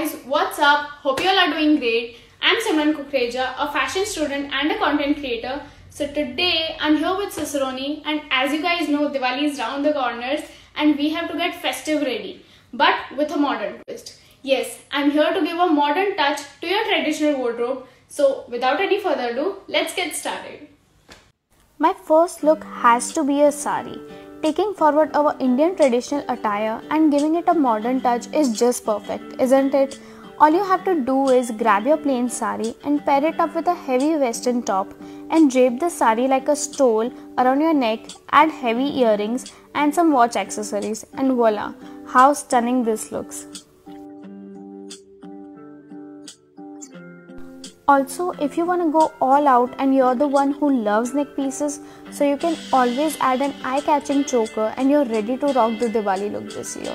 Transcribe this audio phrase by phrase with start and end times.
[0.00, 0.86] guys, what's up?
[1.04, 2.16] Hope you all are doing great.
[2.40, 5.60] I'm Simran Kukreja, a fashion student and a content creator.
[5.90, 9.92] So today I'm here with Cicerone and as you guys know Diwali is round the
[9.92, 10.40] corners
[10.74, 12.42] and we have to get festive ready
[12.72, 14.18] but with a modern twist.
[14.40, 17.86] Yes, I'm here to give a modern touch to your traditional wardrobe.
[18.08, 20.68] So without any further ado, let's get started.
[21.78, 24.00] My first look has to be a sari.
[24.42, 29.38] Taking forward our Indian traditional attire and giving it a modern touch is just perfect,
[29.38, 29.98] isn't it?
[30.38, 33.66] All you have to do is grab your plain sari and pair it up with
[33.66, 34.94] a heavy western top
[35.28, 38.00] and drape the sari like a stole around your neck,
[38.32, 41.74] add heavy earrings and some watch accessories and voila,
[42.06, 43.46] how stunning this looks.
[47.90, 51.34] Also, if you want to go all out and you're the one who loves neck
[51.34, 51.80] pieces,
[52.12, 55.86] so you can always add an eye catching choker and you're ready to rock the
[55.86, 56.94] Diwali look this year.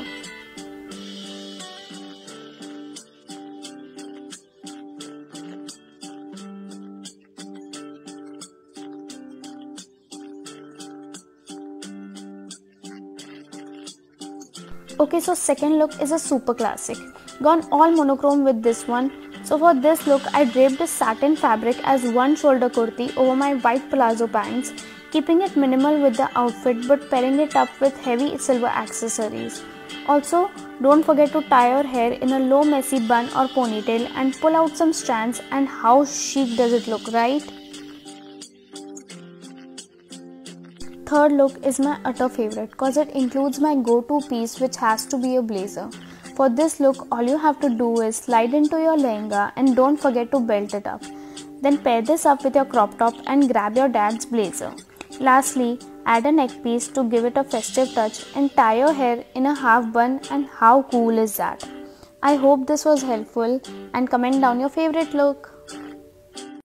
[14.97, 16.97] Okay, so second look is a super classic.
[17.43, 19.11] Gone all monochrome with this one
[19.45, 23.53] so for this look, I draped a satin fabric as one shoulder kurti over my
[23.53, 24.73] white palazzo pants,
[25.11, 29.63] keeping it minimal with the outfit but pairing it up with heavy silver accessories.
[30.07, 30.49] Also,
[30.81, 34.55] don't forget to tie your hair in a low messy bun or ponytail and pull
[34.55, 37.43] out some strands and how chic does it look, right?
[41.05, 45.19] Third look is my utter favorite cause it includes my go-to piece which has to
[45.19, 45.87] be a blazer.
[46.35, 49.95] For this look, all you have to do is slide into your lehenga and don't
[49.95, 51.01] forget to belt it up.
[51.61, 54.73] Then pair this up with your crop top and grab your dad's blazer.
[55.21, 59.23] Lastly, add a neck piece to give it a festive touch and tie your hair
[59.33, 61.63] in a half bun and how cool is that?
[62.21, 63.61] I hope this was helpful
[63.93, 65.51] and comment down your favorite look.